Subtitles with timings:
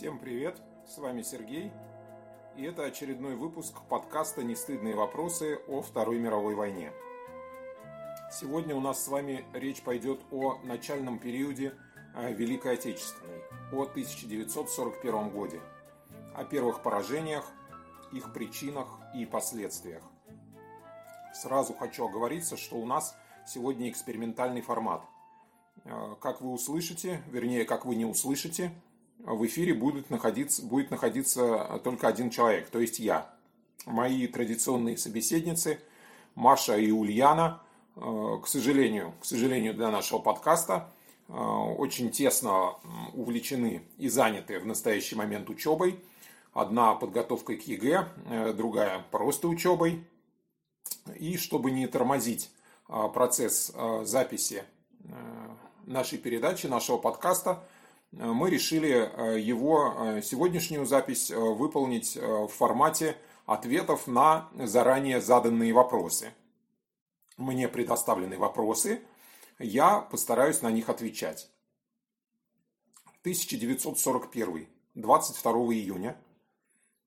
[0.00, 0.56] Всем привет,
[0.88, 1.70] с вами Сергей,
[2.56, 6.90] и это очередной выпуск подкаста «Нестыдные вопросы о Второй мировой войне».
[8.32, 11.74] Сегодня у нас с вами речь пойдет о начальном периоде
[12.16, 13.42] э, Великой Отечественной,
[13.74, 15.60] о 1941 годе,
[16.34, 17.44] о первых поражениях,
[18.10, 20.02] их причинах и последствиях.
[21.34, 23.14] Сразу хочу оговориться, что у нас
[23.46, 25.02] сегодня экспериментальный формат.
[25.84, 28.72] Э, как вы услышите, вернее, как вы не услышите–
[29.24, 33.34] в эфире будет находиться, будет находиться только один человек, то есть я.
[33.86, 35.80] Мои традиционные собеседницы
[36.34, 37.60] Маша и Ульяна,
[37.96, 40.92] э, к сожалению, к сожалению для нашего подкаста,
[41.28, 42.74] э, очень тесно
[43.14, 45.98] увлечены и заняты в настоящий момент учебой.
[46.52, 50.04] Одна подготовкой к ЕГЭ, э, другая просто учебой.
[51.18, 52.50] И чтобы не тормозить
[53.14, 54.64] процесс записи
[55.86, 57.62] нашей передачи, нашего подкаста,
[58.12, 65.72] мы решили э, его э, сегодняшнюю запись э, выполнить в формате ответов на заранее заданные
[65.72, 66.32] вопросы.
[67.36, 69.02] Мне предоставлены вопросы,
[69.58, 71.48] я постараюсь на них отвечать.
[73.22, 76.16] 1941, 22 июня,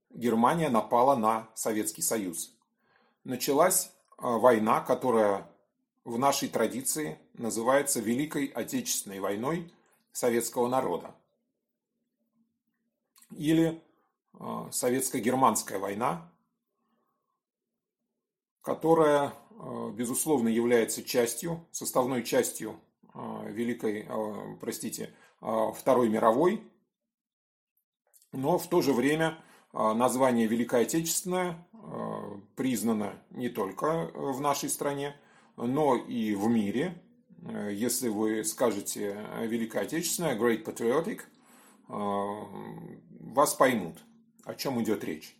[0.09, 2.55] Германия напала на Советский Союз.
[3.23, 5.49] Началась война, которая
[6.05, 9.69] в нашей традиции называется Великой Отечественной войной–
[10.13, 11.13] советского народа.
[13.31, 13.81] Или
[14.39, 16.31] э, советско-германская война,
[18.61, 22.79] которая, э, безусловно, является частью, составной частью
[23.13, 24.07] э, Великой,
[24.61, 26.63] простите, Второй мировой,
[28.31, 31.67] но в то же время название Великая Отечественная
[32.55, 35.17] признано не только в нашей стране,
[35.57, 37.02] но и в мире,
[37.71, 41.21] если вы скажете Великая Отечественная, Great Patriotic,
[41.89, 42.83] э,
[43.33, 43.97] вас поймут,
[44.45, 45.35] о чем идет речь.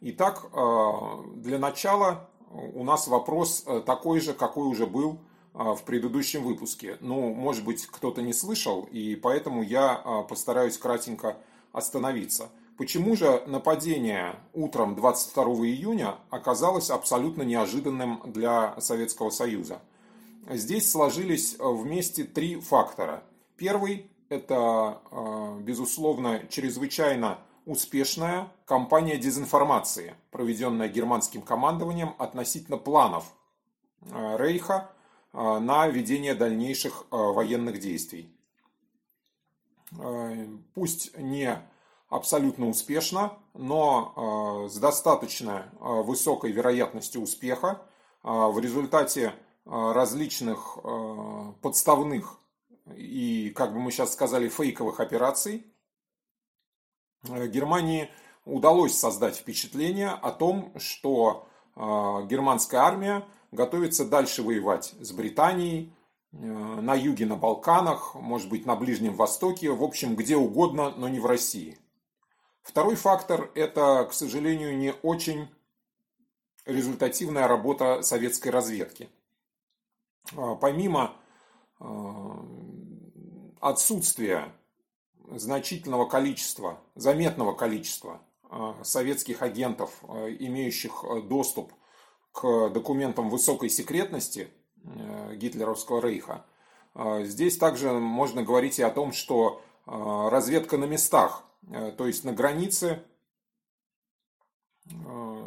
[0.00, 0.90] Итак, э,
[1.36, 5.20] для начала у нас вопрос такой же, какой уже был
[5.52, 6.96] в предыдущем выпуске.
[7.00, 11.36] Ну, может быть, кто-то не слышал, и поэтому я постараюсь кратенько
[11.72, 12.50] остановиться.
[12.80, 19.82] Почему же нападение утром 22 июня оказалось абсолютно неожиданным для Советского Союза?
[20.48, 23.22] Здесь сложились э, вместе три фактора.
[23.56, 33.32] Первый– это, э, безусловно, чрезвычайно успешная кампания дезинформации, проведенная германским командованием относительно планов
[34.02, 34.90] э, Рейха
[35.32, 38.34] на ведение дальнейших военных действий.
[40.74, 41.56] Пусть не
[42.08, 47.80] абсолютно успешно, но с достаточно высокой вероятностью успеха.
[48.24, 49.32] В результате
[49.70, 52.40] различных э, подставных
[52.96, 55.64] и, как бы мы сейчас сказали, фейковых операций,
[57.28, 58.10] э, Германии
[58.44, 65.94] удалось создать впечатление о том, что германская армия готовится дальше воевать с Британией,
[66.32, 71.20] на юге, на Балканах, может быть, на Ближнем Востоке, в общем, где угодно, но не
[71.20, 71.78] в России.
[72.60, 75.48] Второй фактор– это, к сожалению, не очень
[76.66, 79.08] результативная работа советской разведки–
[80.60, 81.16] помимо
[81.78, 82.44] а,
[83.60, 84.52] отсутствия
[85.30, 91.72] значительного количества, заметного количества а, советских агентов, имеющих доступ
[92.32, 94.48] к документам высокой секретности
[95.34, 96.46] гитлеровского рейха,
[96.94, 101.44] здесь также можно говорить и о том, что разведка на местах,
[101.98, 103.04] то есть на границе,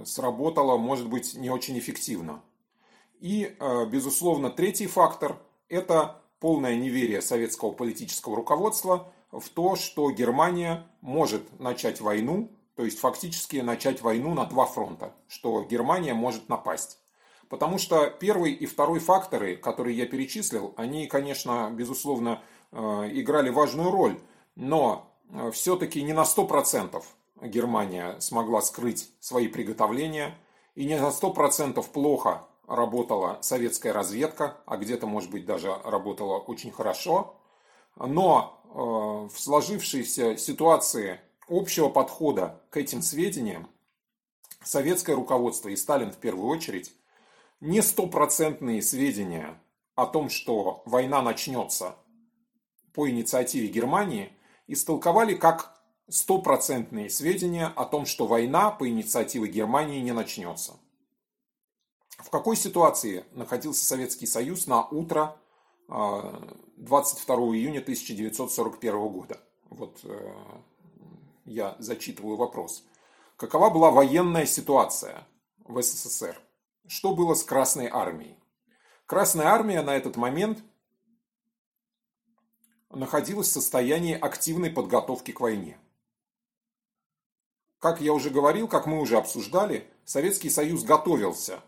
[0.06, 2.44] сработала, может быть, не очень эффективно.
[3.23, 5.38] И, э, безусловно, третий фактор–
[5.69, 13.00] это полное неверие советского политического руководства в то, что Германия может начать войну, то есть
[13.00, 17.00] фактически начать войну на два фронта, что Германия может напасть.
[17.47, 22.41] Потому что первый и второй факторы, которые я перечислил, они, конечно, безусловно,
[22.73, 22.78] э,
[23.13, 24.19] играли важную роль,
[24.57, 27.01] но э, все-таки не на 100%
[27.44, 30.36] Германия смогла скрыть свои приготовления,
[30.75, 36.71] и не на 100% плохо работала советская разведка, а где-то, может быть, даже работала очень
[36.71, 37.36] хорошо.
[37.95, 43.68] Но э, в сложившейся ситуации общего подхода к этим сведениям
[44.63, 46.94] советское руководство и Сталин в первую очередь
[47.60, 49.62] не стопроцентные сведения
[49.95, 51.95] о том, что война начнется
[52.94, 54.33] по инициативе Германии,
[54.68, 60.74] истолковали как стопроцентные сведения о том, что война по инициативе Германии не начнется.
[62.18, 65.36] В какой ситуации находился Советский Союз на утро
[65.88, 69.39] 22 а, июня 1941 года?
[69.74, 70.33] вот э,
[71.45, 72.83] я зачитываю вопрос.
[73.36, 75.27] Какова была военная ситуация
[75.65, 76.39] в СССР?
[76.88, 78.38] Что было с Красной Армией?
[79.06, 80.63] Красная Армия на этот момент
[82.89, 85.77] находилась в состоянии активной подготовки к войне.
[87.80, 91.62] Как я уже говорил, как мы уже обсуждали, Советский Союз готовился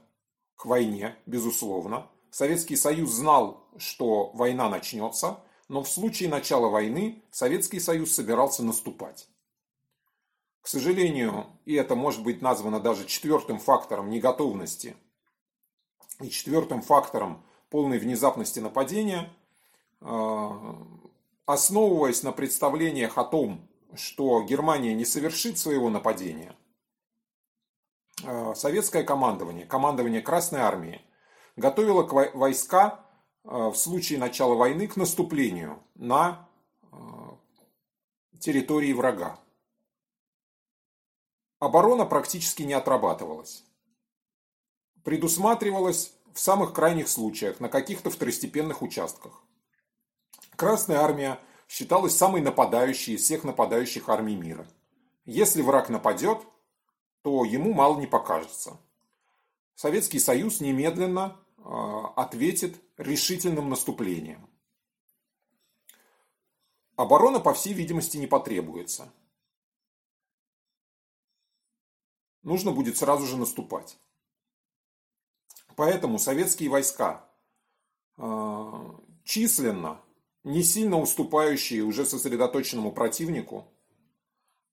[0.55, 2.09] к войне, безусловно.
[2.31, 9.27] Советский Союз знал, что война начнется, но в случае начала войны Советский Союз собирался наступать.
[10.61, 14.95] К сожалению, и это может быть названо даже четвертым фактором неготовности
[16.21, 19.31] и четвертым фактором полной внезапности нападения,
[20.01, 20.49] э,
[21.45, 26.55] основываясь на представлениях о том, что Германия не совершит своего нападения,
[28.55, 31.01] советское командование, командование Красной Армии,
[31.55, 32.03] готовило
[32.33, 33.05] войска
[33.43, 36.47] э, в случае начала войны к наступлению на
[38.39, 39.39] территории врага.
[41.59, 43.65] Оборона практически не отрабатывалась
[45.05, 49.43] предусматривалось в самых крайних случаях на каких-то второстепенных участках.
[50.57, 51.39] Красная армия
[51.69, 54.67] считалась самой нападающей из всех нападающих армий мира.
[55.25, 56.39] Если враг нападет,
[57.25, 58.79] то ему мало не покажется.
[59.73, 64.47] Советский Союз немедленно а, ответит решительным наступлением.
[66.95, 69.11] Оборона, по всей видимости, не потребуется.
[72.43, 73.97] Нужно будет сразу же наступать.
[75.75, 77.27] Поэтому советские войска,
[78.17, 79.99] а, численно
[80.43, 83.65] не сильно уступающие уже сосредоточенному противнику,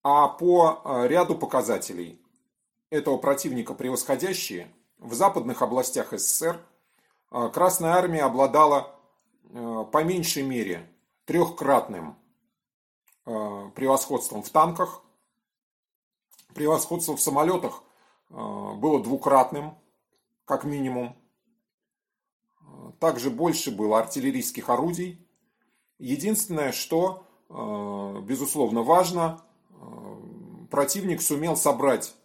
[0.02, 2.21] а по а, ряду показателей
[2.92, 6.60] этого противника превосходящие, в западных областях СССР
[7.30, 8.94] а, Красная Армия обладала
[9.50, 10.88] по меньшей мере
[11.26, 12.16] трехкратным
[13.24, 15.02] превосходством в танках,
[16.54, 17.82] превосходство в самолетах
[18.30, 19.76] было двукратным,
[20.46, 21.14] как минимум.
[22.98, 25.28] Также больше было артиллерийских орудий.
[25.98, 29.44] Единственное, что, безусловно, важно,
[30.70, 32.16] противник сумел собрать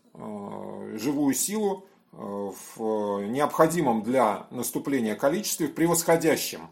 [0.97, 6.69] живую силу в необходимом для наступления количестве, превосходящем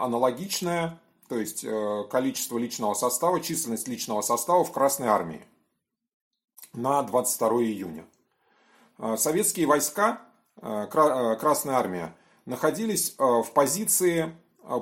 [0.00, 0.98] аналогичное,
[1.28, 1.64] то есть
[2.10, 5.44] количество личного состава, численность личного состава в Красной Армии
[6.72, 8.04] на 22 июня.
[9.16, 10.22] Советские войска
[10.60, 12.14] Э, э, Красная Армия
[12.46, 14.36] находились э, в позиции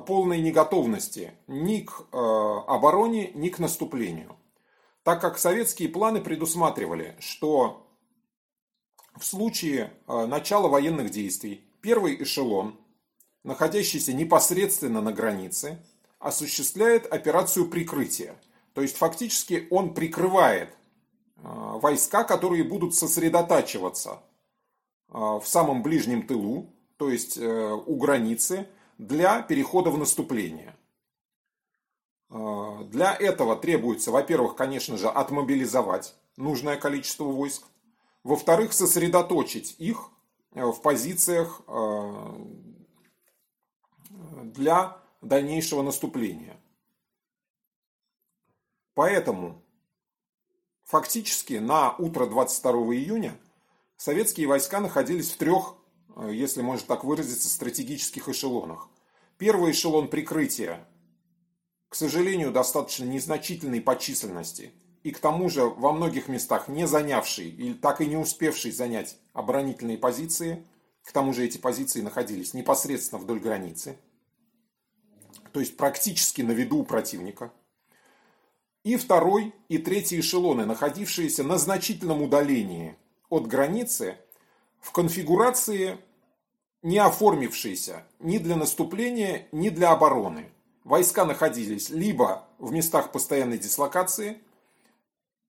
[0.05, 4.35] полной неготовности ни к обороне, ни к наступлению.
[5.01, 7.90] Так как советские планы предусматривали, что
[9.17, 12.77] в случае начала военных действий первый эшелон,
[13.43, 15.79] находящийся непосредственно на границе,
[16.19, 18.35] осуществляет операцию прикрытия.
[18.73, 20.75] То есть фактически он прикрывает
[21.35, 24.21] войска, которые будут сосредотачиваться
[25.09, 28.67] а, в самом ближнем тылу, то есть э, у границы,
[28.97, 30.75] для перехода в наступление.
[32.29, 37.63] Для этого требуется, во-первых, конечно же, отмобилизовать нужное количество войск.
[38.23, 40.09] Во-вторых, сосредоточить их
[40.53, 42.45] э, в позициях э,
[44.43, 46.59] для дальнейшего наступления.
[48.93, 49.63] Поэтому
[50.83, 53.39] фактически на утро 22 июня
[53.97, 55.75] советские войска находились в трех,
[56.15, 58.89] э, если можно так выразиться, стратегических эшелонах.
[59.37, 60.87] Первый эшелон прикрытия,
[61.89, 64.71] к сожалению, достаточно незначительный по численности,
[65.03, 69.17] и к тому же во многих местах не занявший или так и не успевший занять
[69.33, 70.63] оборонительные позиции,
[71.03, 73.97] к тому же эти позиции находились непосредственно вдоль границы,
[75.51, 77.51] то есть практически на виду у противника.
[78.83, 82.95] И второй и третий эшелоны, находившиеся на значительном удалении
[83.29, 84.17] от границы
[84.79, 85.99] в конфигурации,
[86.81, 90.49] не оформившейся ни для наступления, ни для обороны.
[90.83, 94.41] Войска находились либо в местах постоянной дислокации,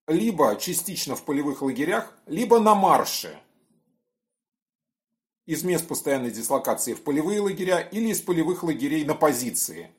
[0.06, 3.38] либо частично в полевых лагерях, либо на марше
[5.47, 9.90] из мест постоянной дислокации в полевые лагеря или из полевых лагерей на позиции.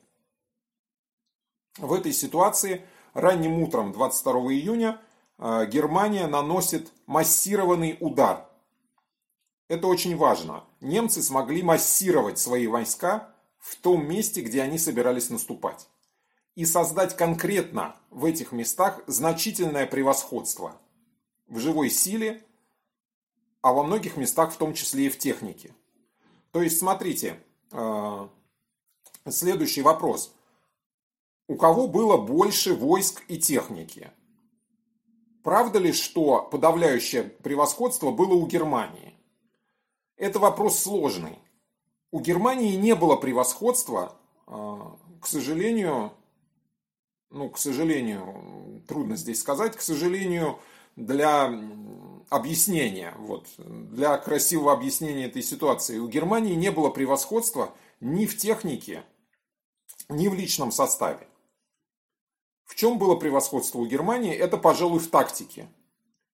[1.76, 5.00] В этой ситуации ранним утром 22 июня
[5.38, 8.48] Э, Германия наносит массированный удар.
[9.68, 10.64] Это очень важно.
[10.80, 15.88] Немцы смогли массировать свои войска в том месте, где они собирались наступать.
[16.54, 20.80] И создать конкретно в этих местах значительное превосходство
[21.48, 22.44] в живой силе,
[23.60, 25.74] а во многих местах в том числе и в технике.
[26.52, 27.40] То есть, смотрите,
[27.72, 28.28] э,
[29.28, 30.32] следующий вопрос.
[31.46, 34.10] у кого было больше войск и техники.
[35.42, 39.14] Правда ли, что подавляющее превосходство было у Германии?
[40.16, 41.38] Это вопрос сложный.
[42.10, 46.12] У Германии не было превосходства, а, к сожалению,
[47.34, 50.60] ну, к сожалению, трудно здесь сказать, к сожалению,
[50.94, 51.52] для
[52.30, 55.98] объяснения, вот, для красивого объяснения этой ситуации.
[55.98, 59.02] У Германии не было превосходства ни в технике,
[60.08, 61.26] ни в личном составе.
[62.64, 64.32] В чем было превосходство у Германии?
[64.32, 65.68] Это, пожалуй, в тактике.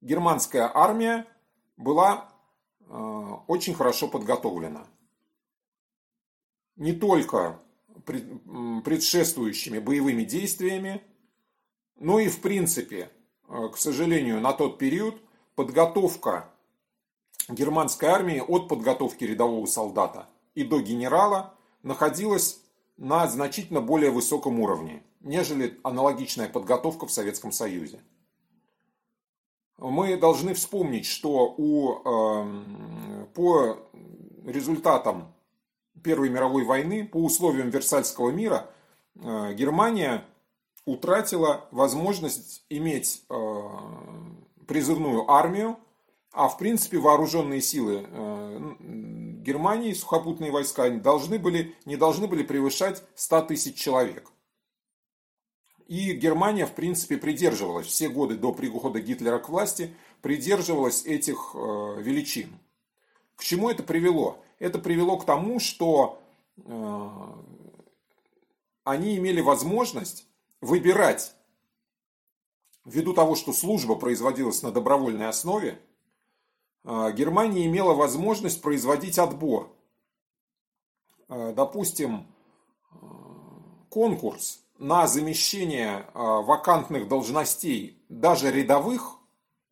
[0.02, 1.26] Германская армия
[1.78, 2.30] была
[2.80, 2.92] э,
[3.46, 4.86] очень хорошо подготовлена.
[6.76, 7.58] Не только
[8.04, 11.02] предшествующими боевыми действиями,
[11.96, 13.10] но и в принципе,
[13.48, 15.20] э, к сожалению, на тот период
[15.54, 16.50] подготовка
[17.48, 22.60] германской армии от подготовки рядового солдата и до генерала находилась
[22.96, 28.00] на значительно более высоком уровне, нежели аналогичная подготовка в Советском Союзе.
[29.78, 33.78] Мы должны вспомнить, что у, э, по
[34.44, 35.32] результатам
[36.02, 38.70] Первой мировой войны, по условиям Версальского мира,
[39.16, 40.24] э, Германия
[40.86, 43.60] утратила возможность иметь э,
[44.66, 45.78] призывную армию,
[46.32, 53.02] а в принципе вооруженные силы э, Германии, сухопутные войска, должны были, не должны были превышать
[53.14, 54.30] 100 тысяч человек.
[55.86, 62.60] И Германия, в принципе, придерживалась все годы до прихода Гитлера к власти, придерживалась этих величин.
[63.34, 64.44] К чему это привело?
[64.60, 66.22] Это привело к тому, что
[66.58, 67.08] э,
[68.84, 70.28] они имели возможность
[70.60, 71.34] выбирать,
[72.84, 75.80] ввиду того, что служба производилась на добровольной основе,
[76.84, 79.74] а, Германия имела возможность производить отбор.
[81.28, 82.26] А, допустим,
[83.88, 89.18] конкурс на замещение вакантных должностей, даже рядовых,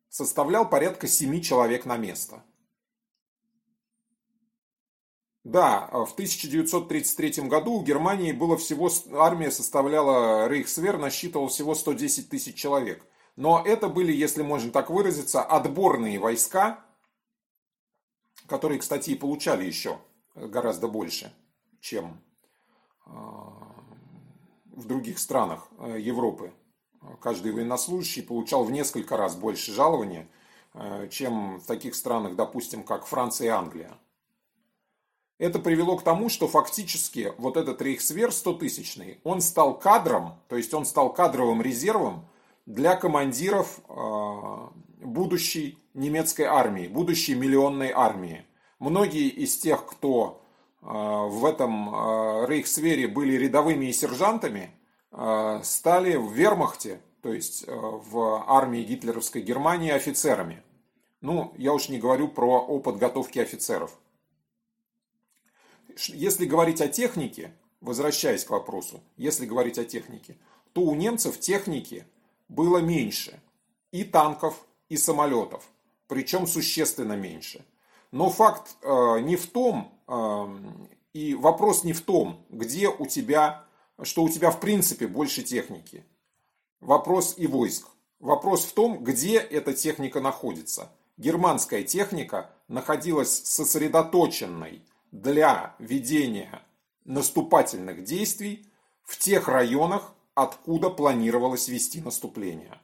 [0.09, 2.43] составлял порядка 7 человек на место.
[5.43, 12.55] Да, в 1933 году у Германии было всего, армия составляла, Рейхсвер насчитывал всего 110 тысяч
[12.55, 13.05] человек.
[13.37, 16.83] Но это были, если можно так выразиться, отборные войска,
[18.47, 19.99] которые, кстати, и получали еще
[20.35, 21.33] гораздо больше,
[21.79, 22.21] чем
[23.05, 23.53] а,
[24.71, 26.51] в других странах э, Европы.
[27.21, 30.27] Каждый военнослужащий получал в несколько раз больше жалования,
[30.73, 33.97] э, чем в таких странах, допустим, как Франция и Англия.
[35.39, 40.73] Это привело к тому, что фактически вот этот рейхсвер 100-тысячный, он стал кадром, то есть
[40.73, 42.27] он стал кадровым резервом
[42.65, 44.69] для командиров а,
[44.99, 48.45] будущей немецкой армии, будущей миллионной армии.
[48.79, 50.41] Многие из тех, кто
[50.81, 54.71] а, в этом а, рейхсвере были рядовыми и сержантами,
[55.63, 60.61] стали в вермахте, то есть в армии гитлеровской Германии офицерами.
[61.21, 63.97] Ну, я уж не говорю про о подготовке офицеров.
[66.07, 70.37] Если говорить о технике, возвращаясь к вопросу, если говорить о технике,
[70.73, 72.05] то у немцев техники
[72.47, 73.39] было меньше.
[73.91, 75.63] И танков, и самолетов.
[76.07, 77.65] Причем существенно меньше.
[78.11, 80.47] Но факт э, не в том, э,
[81.13, 83.65] и вопрос не в том, где у тебя,
[84.03, 86.03] что у тебя в принципе больше техники.
[86.81, 87.87] Вопрос и войск.
[88.19, 90.91] Вопрос в том, где эта техника находится.
[91.17, 94.81] Германская техника находилась сосредоточенной
[95.11, 96.61] для ведения
[97.05, 98.65] наступательных действий
[99.03, 102.79] в тех районах, откуда планировалось вести наступление.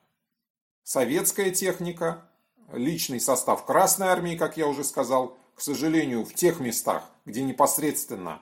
[0.84, 2.29] Советская техника
[2.72, 8.41] личный состав Красной Армии, как я уже сказал, к сожалению, в тех местах, где непосредственно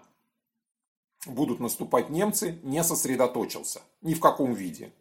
[1.26, 3.82] будут наступать немцы, не сосредоточился.
[4.02, 4.92] Ни в каком виде.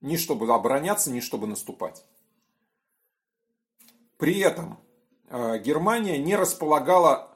[0.00, 2.04] Ни чтобы обороняться, ни чтобы наступать.
[4.18, 4.78] При этом
[5.28, 7.35] э, Германия не располагала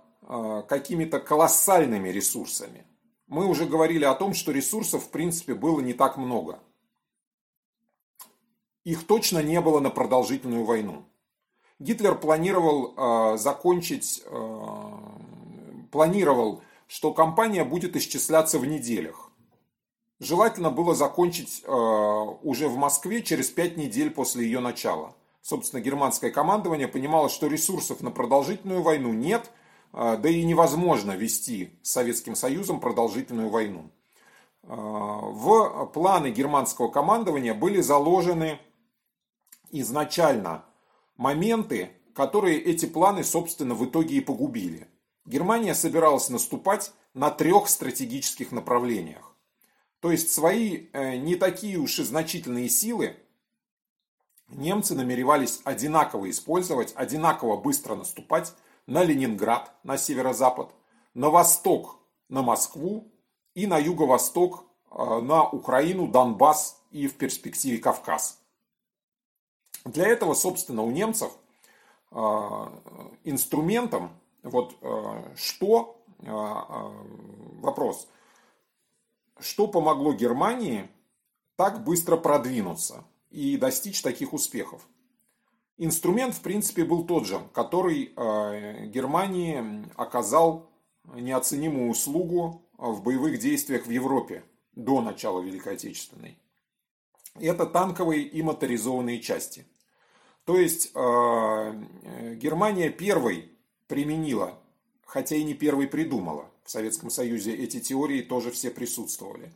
[0.68, 2.86] какими-то колоссальными ресурсами.
[3.26, 6.60] Мы уже говорили о том, что ресурсов в принципе было не так много.
[8.84, 11.04] Их точно не было на продолжительную войну.
[11.78, 14.96] Гитлер планировал э, закончить, э,
[15.90, 19.30] планировал, что кампания будет исчисляться в неделях.
[20.18, 25.14] Желательно было закончить э, уже в Москве через пять недель после ее начала.
[25.40, 29.50] Собственно, германское командование понимало, что ресурсов на продолжительную войну нет,
[29.92, 33.90] да и невозможно вести с Советским Союзом продолжительную войну.
[34.62, 38.60] Э, в планы германского командования были заложены
[39.70, 40.64] изначально
[41.16, 44.88] моменты, которые эти планы, собственно, в итоге и погубили.
[45.24, 49.34] Германия собиралась наступать на трех стратегических направлениях.
[50.00, 53.16] То есть свои э, не такие уж и значительные силы
[54.48, 58.54] немцы намеревались одинаково использовать, одинаково быстро наступать
[58.86, 60.74] на Ленинград, на северо-запад,
[61.14, 63.10] на восток, на Москву
[63.54, 68.40] и на юго-восток, э, на Украину, Донбасс и в перспективе Кавказ.
[69.84, 71.32] Для этого, собственно, у немцев
[72.10, 72.16] э,
[73.24, 74.10] инструментом,
[74.42, 74.74] вот
[75.36, 78.08] что, вопрос–
[79.40, 80.88] что помогло Германии
[81.56, 84.86] так быстро продвинуться и достичь таких успехов?
[85.82, 90.70] Инструмент, в принципе, был тот же, который э, Германии оказал
[91.14, 94.44] неоценимую услугу в боевых действиях в Европе
[94.74, 96.38] до начала Великой Отечественной.
[97.36, 99.66] Это танковые и моторизованные части.
[100.44, 101.84] То есть э,
[102.34, 103.50] Германия первой
[103.86, 104.58] применила,
[105.06, 109.50] хотя и не первой придумала, в Советском Союзе эти теории тоже все присутствовали.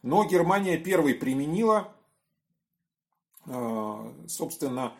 [0.00, 1.92] Но Германия первой применила,
[3.44, 4.94] э, собственно,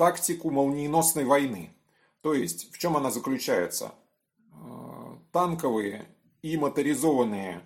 [0.00, 1.74] тактику молниеносной войны.
[2.22, 3.92] То есть, в чем она заключается?
[4.54, 6.08] Э, танковые
[6.40, 7.60] и моторизованные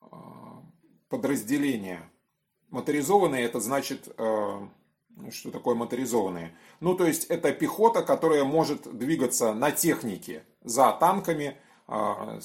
[0.00, 0.06] э,
[1.08, 2.08] подразделения.
[2.70, 4.04] Моторизованные это значит,
[5.30, 6.56] что такое моторизованные?
[6.78, 11.56] Ну, то есть, это пехота, которая может двигаться на технике за танками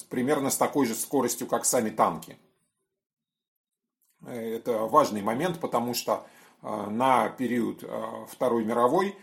[0.09, 2.37] примерно с такой же скоростью, как сами танки.
[4.23, 6.27] Это важный момент, потому что
[6.61, 9.15] на период а, Второй мировой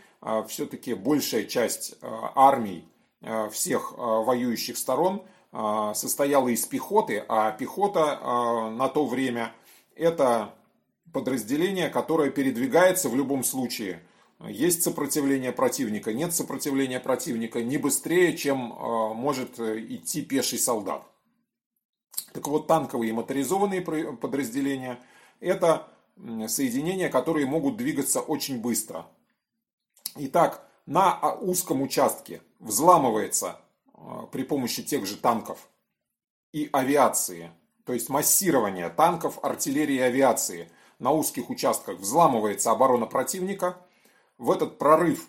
[0.49, 2.89] все-таки большая часть армий
[3.53, 5.23] всех воюющих сторон
[5.95, 9.53] состояла из пехоты, а пехота на то время
[9.95, 10.55] это
[11.13, 14.03] подразделение, которое передвигается в любом случае–
[14.45, 21.03] есть сопротивление противника, нет сопротивления противника, не быстрее, чем э, может э, идти пеший солдат.
[22.33, 24.99] Так вот, танковые и моторизованные подразделения–
[25.41, 25.89] это
[26.49, 29.07] соединения, которые могут двигаться очень быстро.
[30.17, 33.61] Итак, на а, узком участке взламывается
[33.93, 33.99] э,
[34.33, 35.69] при помощи тех же танков
[36.53, 37.51] и авиации,
[37.85, 40.71] то есть массирование танков, артиллерии и авиации.
[40.99, 43.79] На узких участках взламывается оборона противника–
[44.39, 45.29] в этот прорыв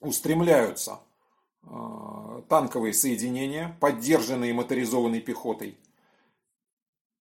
[0.00, 1.00] устремляются
[1.62, 5.78] э, танковые соединения, поддержанные моторизованной пехотой,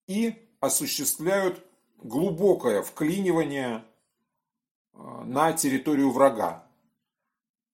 [0.07, 1.63] и осуществляют
[1.97, 3.83] глубокое вклинивание
[4.93, 6.63] э, на территорию врага.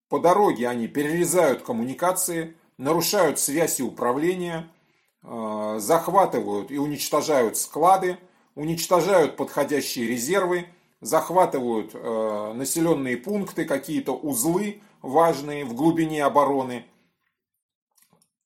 [0.09, 4.69] По дороге они перерезают коммуникации, нарушают связь и управление,
[5.23, 8.17] э, захватывают и уничтожают склады,
[8.55, 10.67] уничтожают подходящие резервы–
[11.03, 16.85] захватывают э, населенные пункты, какие-то узлы важные в глубине обороны.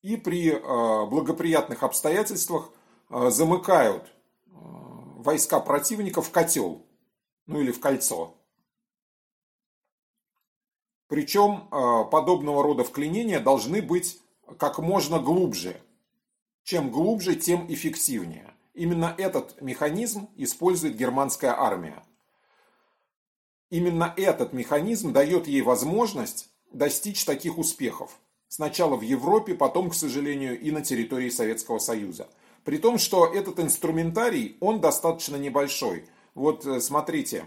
[0.02, 2.70] И при благоприятных обстоятельствах
[3.08, 4.12] замыкают
[5.18, 6.86] войска противника в котел,
[7.46, 8.34] ну или в кольцо.
[11.08, 14.20] Причем э, подобного рода вклинения должны быть
[14.58, 15.80] как можно глубже.
[16.62, 18.54] Чем глубже, тем эффективнее.
[18.74, 22.04] Именно этот механизм использует германская армия.
[23.70, 28.20] Именно этот механизм дает ей возможность достичь таких успехов.
[28.48, 32.28] Сначала в Европе, потом, к сожалению, и на территории Советского Союза.
[32.68, 36.04] При том, что этот инструментарий, он достаточно небольшой.
[36.34, 37.46] Вот э, смотрите,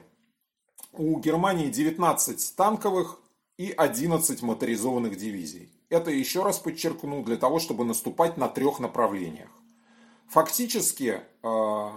[0.94, 3.20] у Германии 19 танковых
[3.56, 5.72] и 11 моторизованных дивизий.
[5.90, 9.50] Это еще раз подчеркну, для того, чтобы наступать на трех направлениях.
[10.28, 11.90] Фактически, э,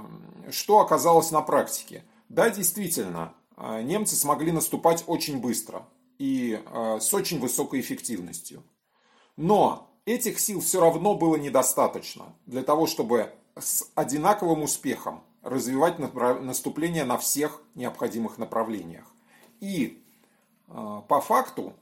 [0.51, 2.05] что оказалось на практике?
[2.29, 6.63] Да, действительно, а, немцы смогли наступать очень быстро и
[7.01, 8.63] с очень высокой эффективностью.
[9.39, 17.05] Но этих сил все равно было недостаточно для того, чтобы с одинаковым успехом развивать наступление
[17.05, 19.07] на всех необходимых направлениях.
[19.61, 20.03] И
[20.69, 21.75] а, по факту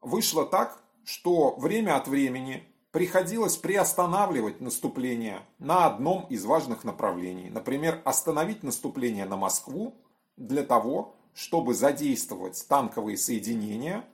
[0.00, 7.50] вышло так, что время от времени приходилось приостанавливать наступление на одном из важных направлений.
[7.50, 9.94] Например, остановить наступление на Москву
[10.36, 14.04] для того, чтобы задействовать танковые соединения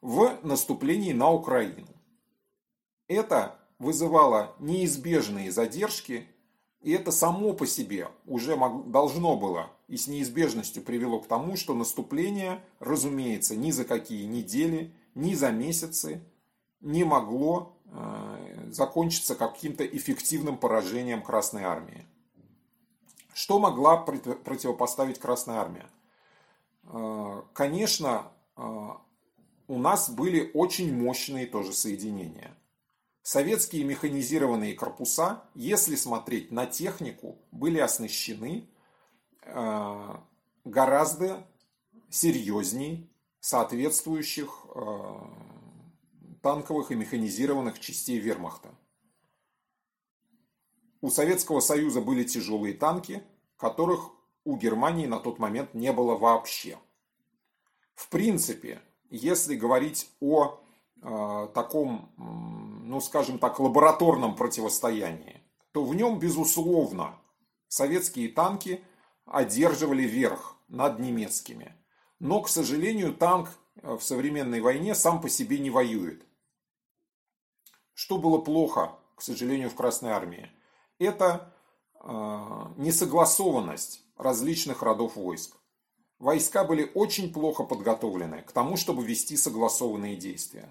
[0.00, 1.86] в наступлении на Украину.
[3.08, 6.28] Это вызывало неизбежные задержки,
[6.80, 11.74] и это само по себе уже должно было и с неизбежностью привело к тому, что
[11.74, 16.22] наступление, разумеется, ни за какие недели, ни за месяцы
[16.80, 22.06] не могло э, закончиться каким-то эффективным поражением Красной Армии.
[23.34, 25.86] Что могла противопоставить Красная Армия?
[26.84, 28.88] Э, конечно, э,
[29.68, 32.56] у нас были очень мощные тоже соединения.
[33.22, 38.68] Советские механизированные корпуса, если смотреть на технику, были оснащены
[39.42, 40.16] э,
[40.64, 41.46] гораздо
[42.10, 43.08] серьезней
[43.38, 45.14] соответствующих э,
[46.42, 48.74] танковых и механизированных частей вермахта.
[51.00, 53.22] У Советского Союза были тяжелые танки,
[53.56, 54.10] которых
[54.44, 56.76] у Германии на тот момент не было вообще.
[57.94, 60.61] В принципе, если говорить о
[61.02, 67.18] таком, ну скажем так, лабораторном противостоянии, то в нем, безусловно,
[67.68, 68.84] советские танки
[69.24, 71.74] одерживали верх над немецкими.
[72.18, 76.24] Но, к сожалению, танк э, в современной войне сам по себе не воюет.
[77.94, 80.50] Что было плохо, к сожалению, в Красной Армии?
[80.98, 81.52] Это
[81.94, 82.08] э,
[82.76, 85.56] несогласованность различных родов войск.
[86.18, 90.68] Войска были очень плохо подготовлены к тому, чтобы вести согласованные действия.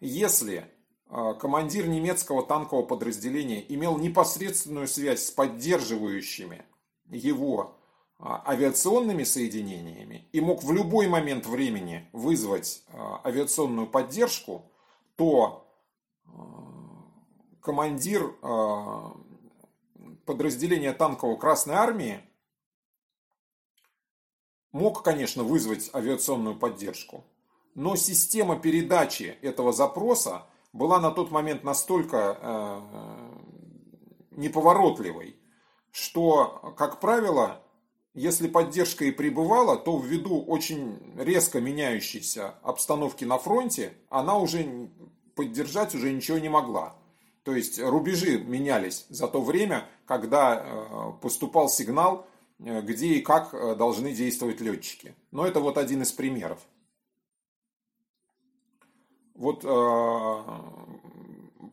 [0.00, 0.66] Если
[1.08, 6.64] э, командир немецкого танкового подразделения имел непосредственную связь с поддерживающими
[7.06, 7.76] его
[8.18, 14.70] э, авиационными соединениями и мог в любой момент времени вызвать э, авиационную поддержку,
[15.16, 15.60] то
[17.60, 18.34] командир
[20.26, 22.20] подразделения танкового Красной Армии
[24.72, 27.24] мог, конечно, вызвать авиационную поддержку,
[27.74, 32.80] но система передачи этого запроса была на тот момент настолько э,
[34.32, 35.36] неповоротливой,
[35.90, 37.60] что, как правило,
[38.14, 44.90] если поддержка и пребывала, то ввиду очень резко меняющейся обстановки на фронте, она уже
[45.34, 46.96] поддержать уже ничего не могла.
[47.42, 52.26] То есть рубежи менялись за то время, когда э, поступал сигнал
[52.60, 55.14] Э, где и как э, должны действовать летчики.
[55.32, 56.60] Но это вот один из примеров.
[59.34, 60.42] Вот э,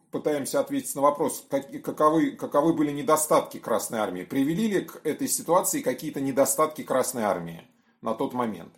[0.10, 4.24] пытаемся ответить на вопрос, каковы, каковы были недостатки Красной Армии.
[4.24, 7.62] Привели ли к этой ситуации какие-то недостатки Красной Армии
[8.02, 8.74] на тот момент?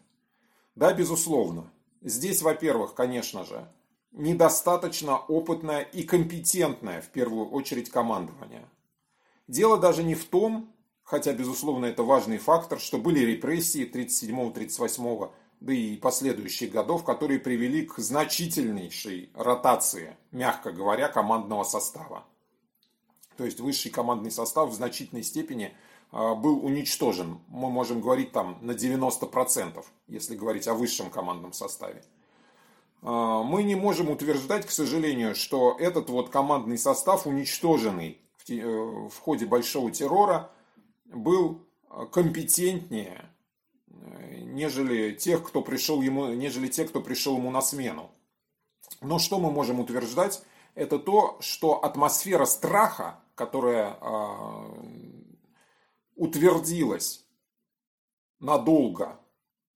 [0.76, 1.72] Да, безусловно.
[2.02, 3.67] Здесь, во-первых, конечно же,
[4.12, 8.67] недостаточно опытное и компетентное, в первую очередь, командование.
[9.48, 15.32] Дело даже не в том, хотя, безусловно, это важный фактор, что были репрессии 37-38,
[15.63, 22.26] да и последующих годов, которые привели к значительнейшей ротации, мягко говоря, командного состава.
[23.38, 25.73] То есть высший командный состав в значительной степени
[26.12, 27.39] а, был уничтожен.
[27.47, 32.04] Мы можем говорить там на 90%, если говорить о высшем командном составе.
[33.02, 39.10] А, мы не можем утверждать, к сожалению, что этот вот командный состав, уничтоженный в э,
[39.21, 40.52] ходе большого террора,
[41.06, 43.30] был э, компетентнее,
[44.41, 48.09] нежели тех, кто пришел ему, нежели те, кто пришел ему на смену.
[49.01, 50.43] Но что мы можем утверждать,
[50.75, 55.05] это то, что атмосфера страха, которая э,
[56.15, 57.25] утвердилась
[58.39, 59.19] надолго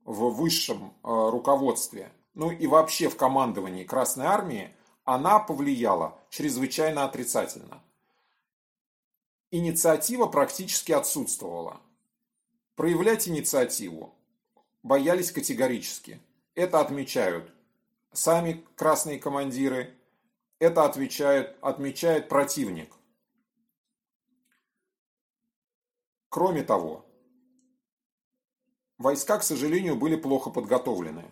[0.04, 7.82] в высшем э, руководстве, ну и вообще в командовании Красной Армии, она повлияла чрезвычайно отрицательно
[9.52, 11.82] инициатива практически отсутствовала.
[12.76, 14.14] Проявлять инициативу
[14.88, 16.20] боялись категорически.
[16.56, 17.52] Это отмечают
[18.14, 19.94] сами красные командиры,
[20.60, 22.92] это отвечает, отмечает противник.
[26.30, 27.06] Кроме того,
[28.98, 31.32] войска, к сожалению, были плохо подготовлены.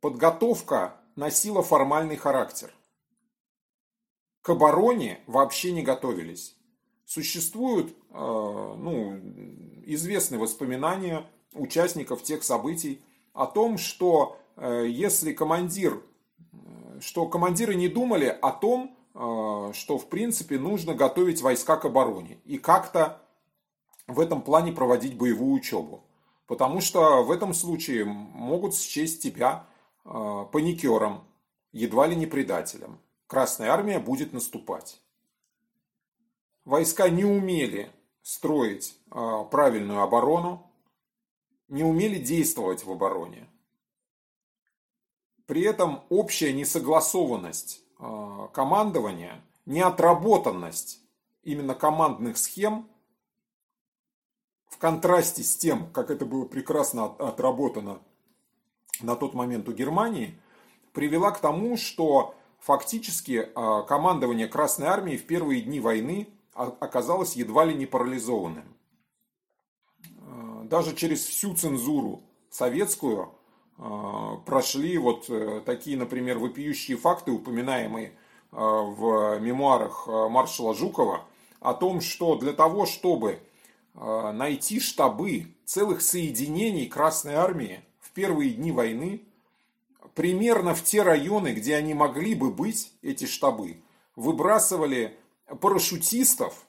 [0.00, 2.72] Подготовка носила формальный характер.
[4.40, 6.56] К обороне вообще не готовились.
[7.04, 9.16] Существуют э, ну,
[9.84, 16.02] известные воспоминания участников тех событий о том, что э, если командир,
[16.52, 18.92] э, что командиры не думали о том,
[19.72, 23.22] что в принципе нужно готовить войска к обороне и как-то
[24.06, 26.04] в этом плане проводить боевую учебу.
[26.46, 29.64] Потому что в этом случае могут счесть тебя
[30.04, 31.24] паникером,
[31.72, 32.98] едва ли не предателем.
[33.26, 35.00] Красная армия будет наступать
[36.66, 37.90] войска не умели
[38.22, 40.65] строить правильную оборону,
[41.68, 43.48] не умели действовать в обороне.
[45.46, 51.00] При этом общая несогласованность а, командования, неотработанность
[51.42, 52.88] именно командных схем
[54.68, 58.00] в контрасте с тем, как это было прекрасно отработано
[59.00, 60.40] на тот момент у Германии,
[60.92, 67.64] привела к тому, что фактически а, командование Красной Армии в первые дни войны оказалось едва
[67.64, 68.75] ли не парализованным.
[70.68, 73.32] Даже через всю цензуру советскую
[73.78, 78.12] э, прошли вот э, такие, например, вопиющие факты, упоминаемые
[78.52, 81.26] в мемуарах маршала Жукова
[81.60, 83.40] о том, что для того, чтобы
[83.92, 89.22] найти штабы целых соединений Красной Армии в первые дни войны,
[90.14, 93.82] примерно в те районы, где они могли бы быть, эти штабы,
[94.14, 95.18] выбрасывали
[95.60, 96.66] парашютистов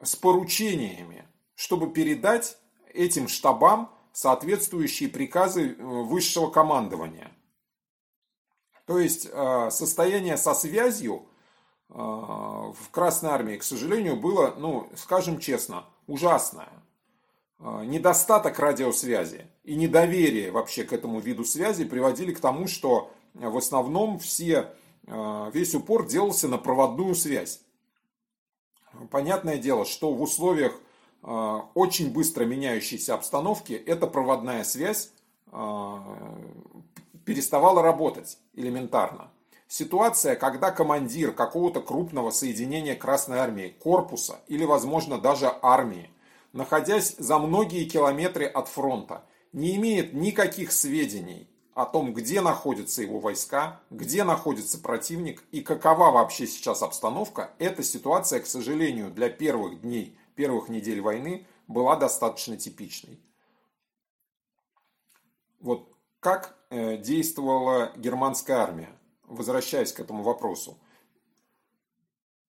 [0.00, 2.56] с поручениями, чтобы передать
[2.94, 7.30] этим штабам соответствующие приказы э, высшего командования.
[8.86, 11.26] То есть э, состояние со связью
[11.88, 16.68] э, в Красной Армии, к сожалению, было, ну, скажем честно, ужасное.
[17.58, 24.18] Недостаток радиосвязи и недоверие вообще к этому виду связи приводили к тому, что в основном
[24.18, 27.60] все, весь упор делался на проводную связь.
[29.10, 30.80] Понятное дело, что в условиях
[31.22, 35.10] очень быстро меняющейся обстановки эта проводная связь
[35.52, 36.02] а,
[37.24, 39.30] переставала работать элементарно.
[39.68, 46.10] Ситуация, когда командир какого-то крупного соединения Красной Армии, корпуса или, возможно, даже армии,
[46.52, 53.20] находясь за многие километры от фронта, не имеет никаких сведений о том, где находятся его
[53.20, 59.82] войска, где находится противник и какова вообще сейчас обстановка, эта ситуация, к сожалению, для первых
[59.82, 63.20] дней первых недель войны была достаточно типичной.
[65.60, 68.88] Вот как э, действовала германская армия,
[69.24, 70.78] возвращаясь к этому вопросу.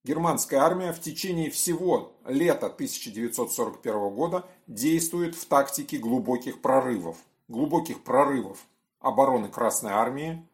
[0.05, 7.17] Германская армия в течение всего лета 1941 года действует в тактике глубоких прорывов.
[7.49, 8.67] Глубоких прорывов
[9.01, 10.47] обороны Красной армии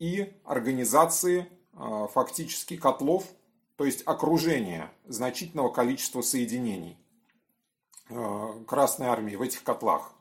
[0.00, 3.24] и организации э, фактически котлов
[3.78, 6.98] то есть окружение значительного количества соединений
[8.10, 10.12] э, Красной Армии в этих котлах.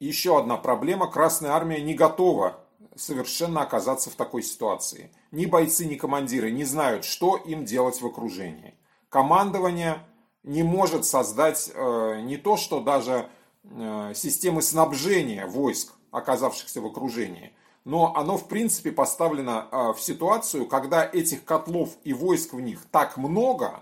[0.00, 1.06] Еще одна проблема.
[1.06, 2.64] Красная Армия не готова
[2.96, 5.14] совершенно оказаться в такой ситуации.
[5.32, 8.74] Ни бойцы, ни командиры не знают, что им делать в окружении.
[9.10, 9.98] Командование
[10.44, 13.28] не может создать э, не то, что даже
[13.64, 17.52] э, системы снабжения войск, оказавшихся в окружении–
[17.84, 22.84] но оно в принципе поставлено а, в ситуацию, когда этих котлов и войск в них
[22.90, 23.80] так много,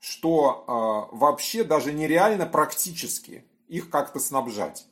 [0.00, 4.86] что а, вообще даже нереально практически их как-то снабжать.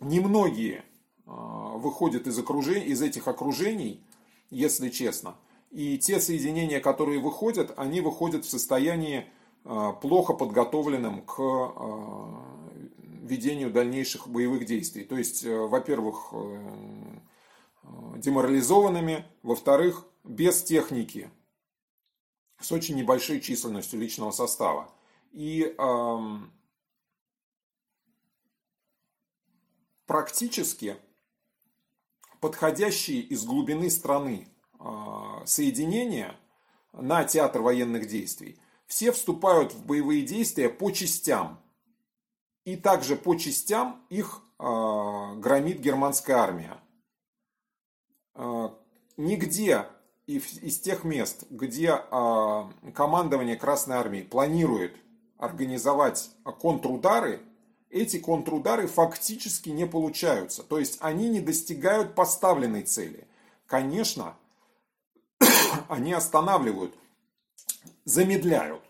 [0.00, 0.84] Немногие
[1.26, 1.32] а,
[1.76, 4.04] выходят из, окружений, из этих окружений,
[4.50, 5.36] если честно.
[5.70, 9.26] И те соединения, которые выходят, они выходят в состоянии
[10.00, 11.36] плохо подготовленным к
[13.30, 15.04] ведению дальнейших боевых действий.
[15.04, 17.20] То есть, э, во-первых, э,
[18.16, 21.30] деморализованными, во-вторых, без техники,
[22.60, 24.92] с очень небольшой численностью личного состава.
[25.32, 26.52] И эм,
[30.06, 30.96] практически
[32.40, 34.84] подходящие из глубины страны э,
[35.46, 36.36] соединения
[36.92, 41.60] на театр военных действий, все вступают в боевые действия по частям.
[42.64, 46.80] И также по частям их э, громит германская армия.
[48.42, 48.74] А,
[49.18, 49.84] нигде
[50.26, 54.96] из тех мест, где а, командование Красной Армии планирует
[55.36, 57.42] организовать контрудары,
[57.90, 60.62] эти контрудары фактически не получаются.
[60.62, 63.26] То есть они не достигают поставленной цели.
[63.66, 64.36] Конечно,
[65.88, 66.94] они останавливают,
[68.06, 68.82] замедляют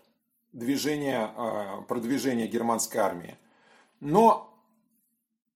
[0.53, 3.37] движение, а, продвижение германской армии.
[3.99, 4.57] Но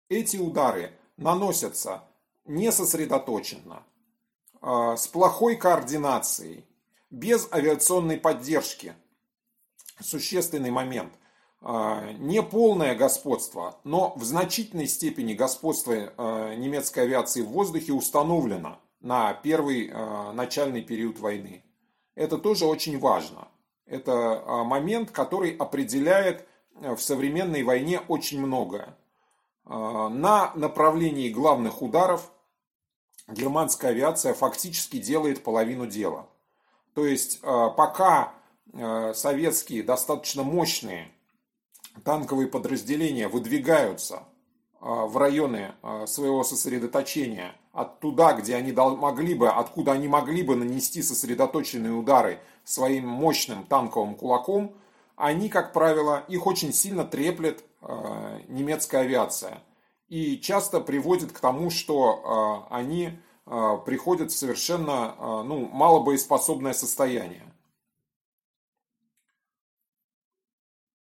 [0.10, 2.04] эти удары наносятся
[2.46, 3.84] не сосредоточенно,
[4.62, 6.66] а, с плохой координацией,
[7.10, 8.94] без авиационной поддержки.
[10.00, 11.14] Существенный момент.
[11.62, 18.80] А, не полное господство, но в значительной степени господство а, немецкой авиации в воздухе установлено
[19.02, 19.92] на первый
[20.34, 21.64] начальный период войны.
[22.16, 23.50] Это тоже очень важно.
[23.86, 28.98] Это момент, который определяет в современной войне очень многое.
[29.64, 32.32] На направлении главных ударов
[33.28, 36.28] германская авиация фактически делает половину дела.
[36.94, 38.34] То есть э, пока
[38.74, 41.12] э, советские достаточно мощные
[42.04, 45.74] танковые подразделения выдвигаются э, в районы
[46.08, 53.08] своего сосредоточения, оттуда, где они могли бы, откуда они могли бы нанести сосредоточенные удары своим
[53.08, 54.76] мощным танковым кулаком,
[55.18, 57.64] они, как правило, их очень сильно треплет
[58.48, 59.62] немецкая авиация–
[60.08, 66.74] и часто приводит к тому, что а, они а, приходят в совершенно а, ну, малобоеспособное
[66.74, 67.52] состояние.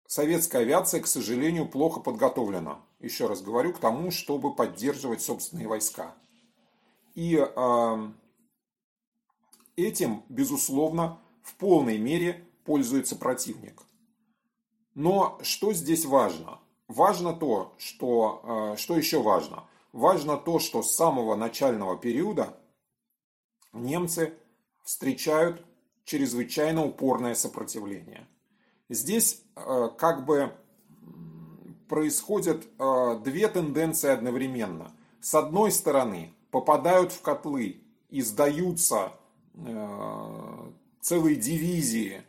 [0.07, 6.13] Советская авиация, к сожалению, плохо подготовлена, еще раз говорю, к тому, чтобы поддерживать собственные войска.
[7.15, 7.33] И
[9.75, 13.81] этим, безусловно, в полной мере пользуется противник.
[14.93, 16.59] Но что здесь важно?
[16.93, 19.63] Важно то, что, что еще важно?
[19.93, 22.55] Важно то, что с самого начального периода
[23.73, 24.33] немцы
[24.83, 25.65] встречают
[26.05, 28.27] чрезвычайно упорное сопротивление.
[28.89, 30.53] Здесь э, как бы
[31.87, 34.91] происходят э, две тенденции одновременно.
[35.21, 39.13] С одной стороны, попадают в котлы и сдаются
[39.55, 42.23] э, целые дивизии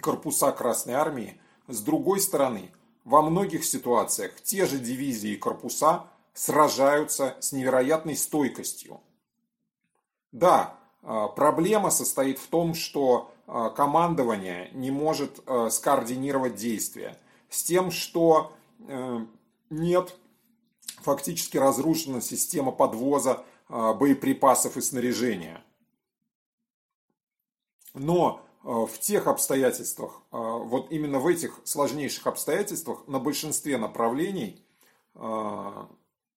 [0.00, 1.40] корпуса Красной Армии.
[1.66, 2.70] С другой стороны,
[3.04, 9.00] во многих ситуациях те же дивизии и корпуса сражаются с невероятной стойкостью.
[10.32, 17.18] Да, а, проблема состоит в том, что а, командование не может а, скоординировать действия.
[17.50, 19.26] С тем, что э,
[19.70, 20.16] нет,
[21.02, 25.62] фактически разрушена система подвоза боеприпасов и снаряжения.
[27.92, 34.64] Но в тех обстоятельствах, вот именно в этих сложнейших обстоятельствах, на большинстве направлений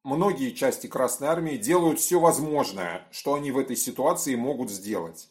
[0.07, 5.29] многие части Красной Армии делают все возможное, что они в этой ситуации могут сделать.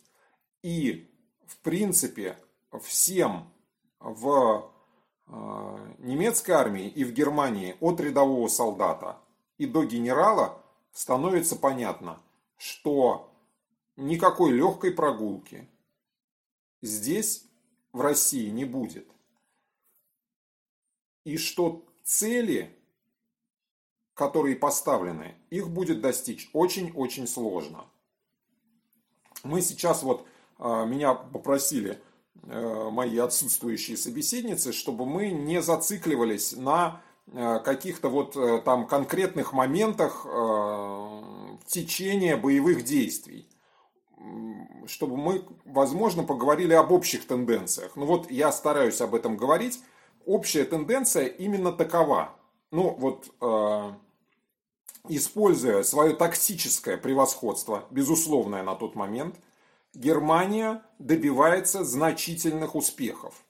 [0.62, 1.10] И,
[1.46, 2.38] в принципе,
[2.82, 3.50] всем
[4.00, 4.70] в
[5.28, 9.18] э, немецкой армии и в Германии от рядового солдата
[9.58, 12.20] и до генерала становится понятно,
[12.56, 13.32] что
[13.96, 15.68] никакой легкой прогулки
[16.82, 17.44] здесь,
[17.92, 19.06] в России, не будет.
[21.24, 22.76] И что цели
[24.16, 27.84] которые поставлены, их будет достичь очень-очень сложно.
[29.44, 30.26] Мы сейчас вот,
[30.58, 32.00] а, меня попросили
[32.42, 39.52] э, мои отсутствующие собеседницы, чтобы мы не зацикливались на э, каких-то вот э, там конкретных
[39.52, 40.26] моментах
[41.66, 43.46] течения боевых действий.
[44.86, 47.96] Чтобы мы, возможно, поговорили об общих тенденциях.
[47.96, 49.80] Ну вот я стараюсь об этом говорить.
[50.24, 52.36] Общая тенденция именно такова.
[52.70, 53.30] Ну вот
[55.08, 59.36] Используя свое тактическое превосходство, безусловное на тот момент,
[59.94, 63.44] Германия добивается значительных успехов.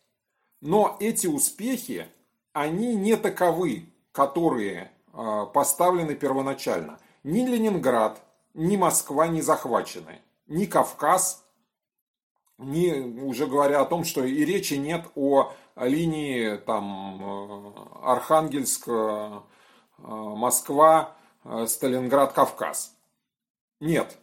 [0.61, 2.09] Но эти успехи,
[2.53, 6.99] они не таковы, которые а, поставлены первоначально.
[7.25, 8.23] Ни Ленинград,
[8.55, 11.45] ни Москва не захвачены, ни Кавказ,
[12.59, 19.41] ни, уже говоря о том, что и речи нет о линии там, э, Архангельск, э,
[19.99, 21.17] Москва,
[21.49, 22.97] Э, Сталинград, Кавказ.
[23.81, 24.19] Нет.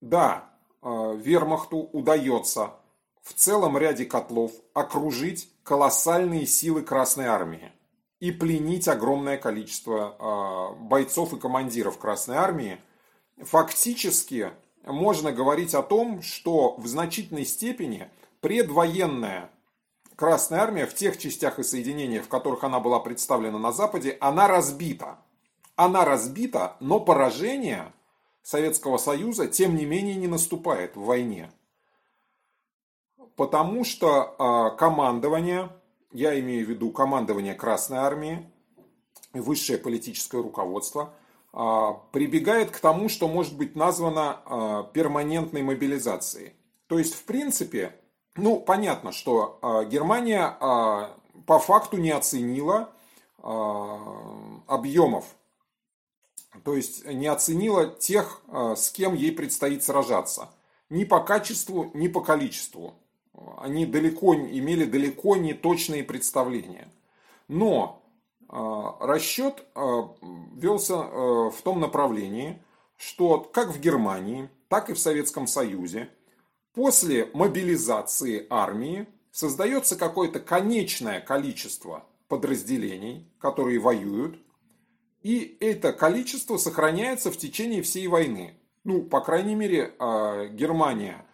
[0.00, 0.48] Да,
[0.80, 2.76] вермахту удается
[3.20, 7.72] в целом ряде котлов окружить колоссальные силы Красной Армии
[8.20, 12.80] и пленить огромное количество бойцов и командиров Красной Армии.
[13.40, 14.50] Фактически
[14.84, 19.50] можно говорить о том, что в значительной степени предвоенная
[20.16, 24.48] Красная Армия в тех частях и соединениях, в которых она была представлена на Западе, она
[24.48, 25.18] разбита.
[25.76, 27.92] Она разбита, но поражение
[28.42, 31.52] Советского Союза, тем не менее, не наступает в войне.
[33.36, 34.34] Потому что
[34.72, 35.68] э, командование,
[36.10, 38.50] я имею в виду командование Красной Армии,
[39.32, 41.14] высшее политическое руководство,
[41.52, 46.52] прибегает к тому, что может быть названо э, перманентной мобилизацией.
[46.86, 47.94] То есть, в принципе,
[48.36, 50.56] ну, понятно, что э, Германия
[51.46, 52.90] по факту не оценила
[53.40, 55.24] объемов,
[56.64, 58.42] то есть не оценила тех,
[58.76, 60.50] с кем ей предстоит сражаться.
[60.90, 62.94] Ни по качеству, ни по количеству.
[63.58, 66.88] Они далеко, имели далеко не точные представления.
[67.46, 67.97] Но
[68.48, 70.02] расчет э,
[70.54, 72.62] велся э, в том направлении,
[72.96, 76.10] что как в Германии, так и в Советском Союзе
[76.78, 84.38] После мобилизации армии создается какое-то конечное количество подразделений, которые воюют,
[85.22, 88.54] и это количество сохраняется в течение всей войны.
[88.84, 91.26] Ну, по крайней мере, а, Германия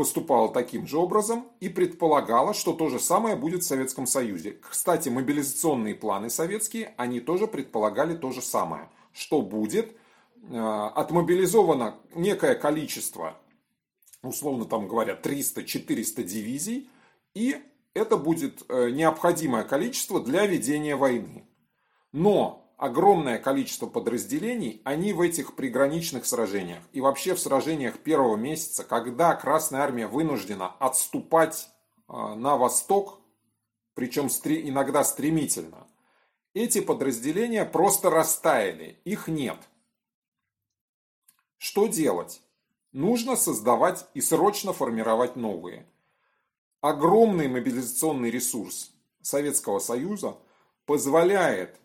[0.00, 4.56] поступала таким же образом и предполагала, что то же самое будет в Советском Союзе.
[4.66, 9.94] Кстати, мобилизационные планы советские, они тоже предполагали то же самое, что будет
[10.50, 13.36] а, отмобилизовано некое количество
[14.22, 16.88] условно там говорят, 300-400 дивизий,
[17.34, 17.58] и
[17.92, 21.44] это будет э, необходимое количество для ведения войны.
[22.12, 28.84] Но огромное количество подразделений, они в этих приграничных сражениях и вообще в сражениях первого месяца,
[28.84, 31.68] когда Красная Армия вынуждена отступать
[32.08, 33.20] э, на восток,
[33.92, 35.86] причем иногда стремительно,
[36.54, 39.58] эти подразделения просто растаяли, их нет.
[41.58, 42.40] Что делать?
[42.92, 45.86] Нужно создавать и срочно формировать новые.
[46.80, 50.38] Огромный мобилизационный ресурс Советского Союза
[50.86, 51.78] позволяет,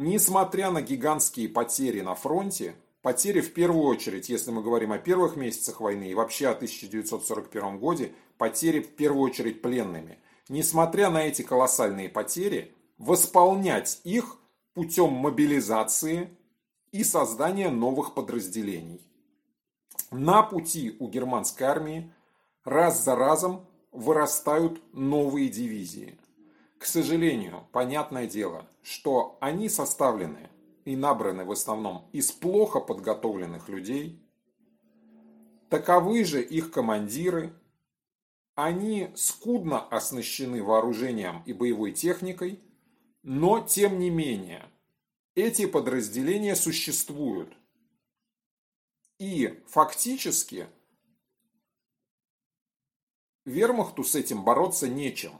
[0.00, 5.36] несмотря на гигантские потери на фронте, потери в первую очередь, если мы говорим о первых
[5.36, 8.04] месяцах войны и вообще о 1941 году,
[8.38, 10.18] потери в первую очередь пленными.
[10.48, 14.38] Несмотря на эти колоссальные потери, восполнять их
[14.72, 16.30] путем мобилизации
[16.92, 19.06] и создания новых подразделений.
[20.10, 22.10] На пути у германской армии
[22.64, 26.16] раз за разом вырастают новые дивизии.
[26.80, 30.48] К сожалению, понятное дело, что они составлены
[30.86, 34.18] и набраны в основном из плохо подготовленных людей.
[35.68, 37.52] Таковы же их командиры.
[38.54, 42.58] Они скудно оснащены вооружением и боевой техникой,
[43.22, 44.64] но тем не менее
[45.34, 47.52] эти подразделения существуют.
[49.18, 50.66] И фактически
[53.44, 55.32] вермахту с этим бороться нечем.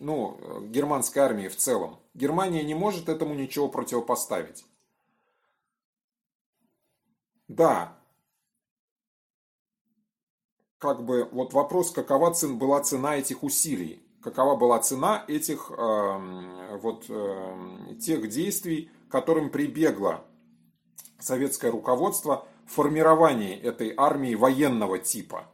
[0.00, 0.38] Ну,
[0.68, 1.98] германской армии в целом.
[2.14, 4.64] Германия не может этому ничего противопоставить.
[7.48, 7.98] Да,
[10.78, 16.78] как бы вот вопрос, какова цен, была цена этих усилий, какова была цена этих э,
[16.80, 20.24] вот э, тех действий, которым прибегло
[21.18, 25.48] советское руководство в формировании этой армии военного типа.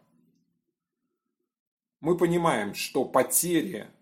[2.01, 3.94] Мы понимаем, что потери э,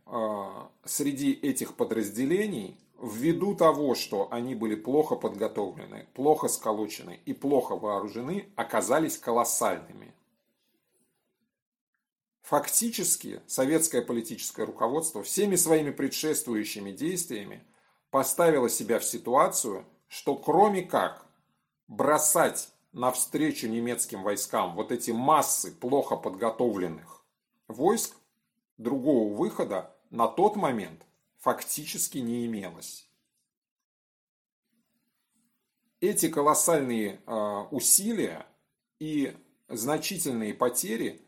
[0.84, 8.52] среди этих подразделений ввиду того, что они были плохо подготовлены, плохо сколочены и плохо вооружены,
[8.54, 10.14] оказались колоссальными.
[12.42, 17.64] Фактически советское политическое руководство всеми своими предшествующими действиями
[18.10, 21.26] поставило себя в ситуацию, что кроме как
[21.88, 27.24] бросать навстречу немецким войскам вот эти массы плохо подготовленных
[27.68, 28.14] войск,
[28.76, 31.04] другого выхода на тот момент
[31.38, 33.08] фактически не имелось.
[36.00, 38.46] Эти колоссальные а, усилия
[39.00, 39.34] и
[39.68, 41.22] значительные потери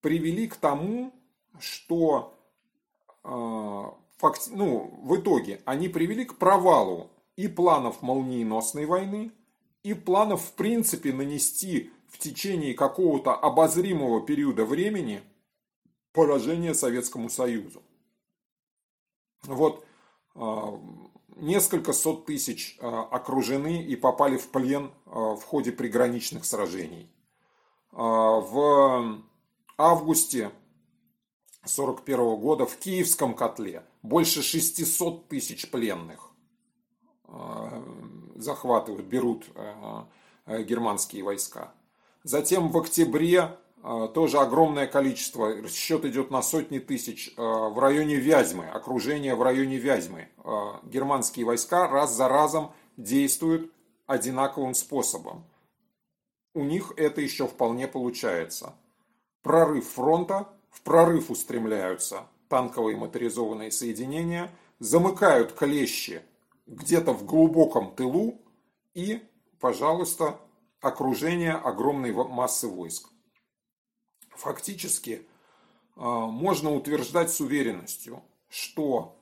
[0.00, 1.12] привели к тому,
[1.58, 2.34] что
[3.22, 3.94] а,
[4.50, 9.32] ну, в итоге они привели к провалу и планов молниеносной войны,
[9.82, 15.20] и планов в принципе нанести в течение какого-то обозримого периода времени
[16.12, 17.82] поражение Советскому Союзу.
[19.46, 19.84] Вот
[20.34, 20.80] а,
[21.36, 27.10] несколько сот тысяч а, окружены и попали в плен а, в ходе приграничных сражений.
[27.92, 29.22] В
[29.78, 30.46] августе
[31.62, 36.32] 1941 года в Киевском котле больше 600 тысяч пленных
[38.34, 39.46] захватывают, берут
[40.48, 41.72] германские войска.
[42.24, 43.56] Затем в октябре
[44.14, 49.76] тоже огромное количество, счет идет на сотни тысяч, а, в районе Вязьмы, окружение в районе
[49.76, 50.28] Вязьмы.
[50.38, 53.70] А, германские войска раз за разом действуют
[54.06, 55.44] одинаковым способом.
[56.54, 58.74] У них это еще вполне получается.
[59.42, 66.22] Прорыв фронта, в прорыв устремляются танковые моторизованные соединения, замыкают клещи
[66.66, 68.40] где-то в глубоком тылу
[68.94, 69.22] и,
[69.60, 70.40] пожалуйста,
[70.80, 73.13] окружение огромной массы войск
[74.36, 75.26] фактически
[75.96, 79.18] а, можно утверждать с уверенностью, что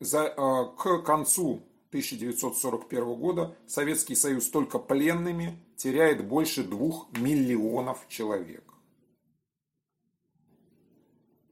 [0.00, 8.64] за, а, к концу 1941 года Советский Союз только пленными теряет больше двух миллионов человек.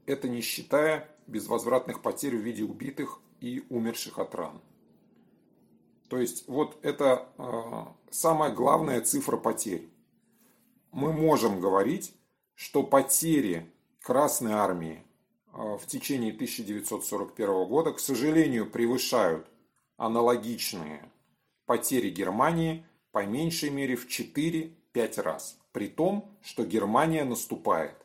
[0.07, 4.61] Это не считая безвозвратных потерь в виде убитых и умерших от ран.
[6.09, 9.89] То есть вот это э, самая главная цифра потерь.
[10.91, 12.13] Мы можем говорить
[12.61, 15.03] что потери Красной Армии
[15.51, 19.51] а, в течение 1941 года, к сожалению, превышают
[19.97, 21.11] аналогичные
[21.65, 25.59] потери Германии по меньшей мере в 4-5 раз.
[25.73, 27.97] При том, что Германия наступает,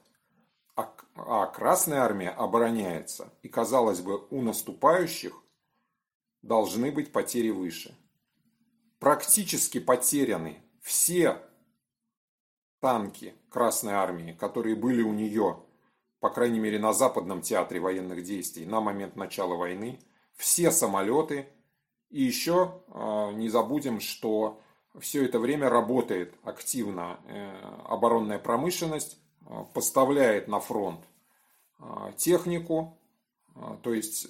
[0.78, 3.34] а, а Красная Армия обороняется.
[3.42, 5.34] И, казалось бы, у наступающих
[6.44, 7.94] должны быть потери выше.
[9.00, 11.42] Практически потеряны все
[12.86, 15.58] танки Красной Армии, которые были у нее,
[16.20, 20.00] по крайней мере, на Западном театре военных действий на момент начала войны,
[20.36, 21.48] все самолеты.
[22.12, 24.62] И еще а, не забудем, что
[25.00, 27.56] все это время работает активно э,
[27.86, 29.18] оборонная промышленность,
[29.48, 31.02] а, поставляет на фронт
[31.80, 32.96] а, технику,
[33.82, 34.28] То есть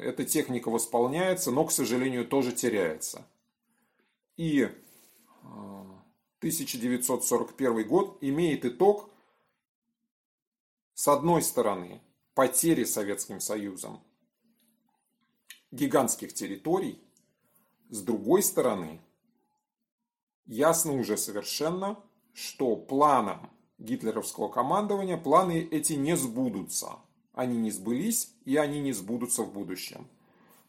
[0.00, 3.26] эта техника восполняется, но, к сожалению, тоже теряется.
[4.36, 4.68] И
[6.42, 9.08] 1941 год имеет итог,
[10.92, 12.02] с одной стороны,
[12.34, 14.02] потери Советским Союзом
[15.70, 17.00] гигантских территорий,
[17.90, 19.00] с другой стороны,
[20.46, 21.96] ясно уже совершенно,
[22.34, 26.98] что планом гитлеровского командования планы эти не сбудутся.
[27.34, 30.08] Они не сбылись и они не сбудутся в будущем.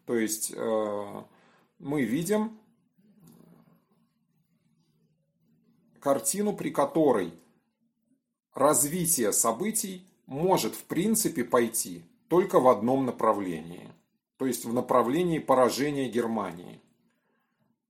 [0.05, 1.23] То есть э,
[1.79, 2.59] мы видим
[6.03, 7.33] картину, при которой
[8.53, 13.89] развитие событий может в принципе пойти только в одном направлении,
[14.37, 16.81] то есть в направлении поражения Германии.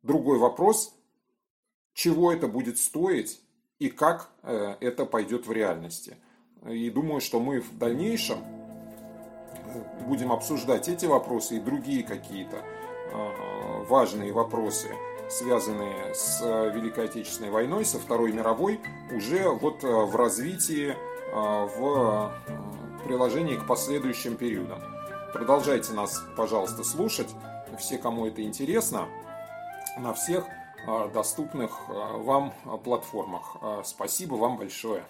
[0.03, 0.93] Другой вопрос,
[1.95, 3.41] чего это будет стоить
[3.79, 6.17] и как э, это пойдет в реальности.
[6.69, 13.83] И думаю, что мы в дальнейшем э, будем обсуждать эти вопросы и другие какие-то э,
[13.85, 14.89] важные вопросы
[15.37, 18.79] связанные с э, Великой Отечественной войной, со Второй мировой,
[19.11, 20.97] уже вот э, в развитии, э,
[21.33, 22.31] в
[23.03, 24.81] приложении к последующим периодам.
[25.33, 27.29] Продолжайте нас, пожалуйста, слушать,
[27.79, 29.07] все, кому это интересно,
[29.97, 30.45] на всех
[31.13, 32.53] доступных вам
[32.83, 33.57] платформах.
[33.83, 35.03] Спасибо вам большое.